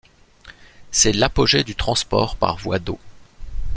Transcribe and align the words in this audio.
C'est 0.89 1.11
l'apogée 1.11 1.63
du 1.63 1.75
transport 1.75 2.35
par 2.35 2.57
voie 2.57 2.79
d'eau. 2.79 2.97